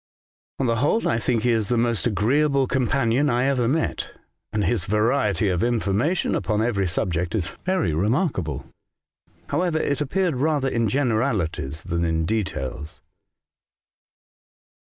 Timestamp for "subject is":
6.87-7.53